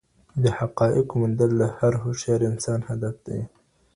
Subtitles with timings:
[0.43, 3.41] د حقایقو موندل د هر هوښیار انسان هدف وي.